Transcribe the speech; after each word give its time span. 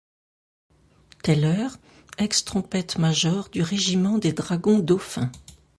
Teller, 1.21 1.67
ex-trompette-major 2.17 3.49
du 3.49 3.61
régiment 3.61 4.17
des 4.17 4.33
dragons 4.33 4.79
Dauphin. 4.79 5.31